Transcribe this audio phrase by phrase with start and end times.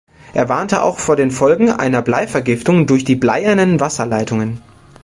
[0.33, 4.59] Er warnte auch vor den Folgen einer Bleivergiftung durch die bleiernen Wasserleitungen.